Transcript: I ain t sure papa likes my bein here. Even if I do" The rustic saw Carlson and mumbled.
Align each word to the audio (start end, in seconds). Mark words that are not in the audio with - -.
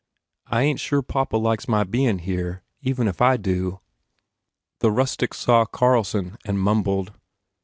I 0.47 0.63
ain 0.63 0.77
t 0.77 0.79
sure 0.79 1.03
papa 1.03 1.37
likes 1.37 1.67
my 1.67 1.83
bein 1.83 2.17
here. 2.17 2.63
Even 2.81 3.07
if 3.07 3.21
I 3.21 3.37
do" 3.37 3.81
The 4.79 4.89
rustic 4.91 5.31
saw 5.35 5.65
Carlson 5.65 6.39
and 6.43 6.59
mumbled. 6.59 7.13